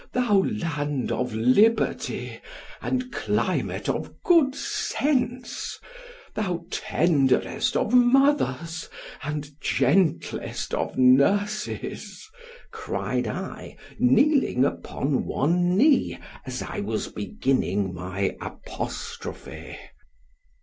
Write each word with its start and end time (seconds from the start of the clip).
_thou 0.13 0.37
land 0.41 1.11
of 1.11 1.31
liberty, 1.35 2.39
and 2.81 3.11
climate 3.11 3.87
of 3.87 4.11
good 4.23 4.55
sense, 4.55 5.77
thou 6.33 6.65
tenderest 6.71 7.77
of 7.77 7.93
mothers—and 7.93 9.51
gentlest 9.61 10.73
of 10.73 10.97
nurses, 10.97 12.27
cried 12.71 13.27
I, 13.27 13.77
kneeling 13.99 14.65
upon 14.65 15.23
one 15.23 15.77
knee, 15.77 16.17
as 16.47 16.63
I 16.63 16.79
was 16.79 17.07
beginning 17.09 17.93
my 17.93 18.35
apostrophè. 18.41 19.75